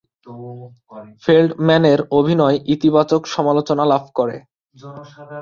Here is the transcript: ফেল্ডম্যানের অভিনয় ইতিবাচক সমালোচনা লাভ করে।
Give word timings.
ফেল্ডম্যানের 1.23 1.99
অভিনয় 2.11 2.57
ইতিবাচক 2.67 3.21
সমালোচনা 3.35 3.83
লাভ 3.85 4.03
করে। 4.15 4.37